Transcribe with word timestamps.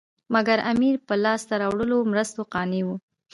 مګر 0.33 0.57
امیر 0.71 0.95
په 1.07 1.13
لاسته 1.23 1.53
راوړو 1.61 1.99
مرستو 2.11 2.41
قانع 2.53 2.81
وو. 2.87 2.95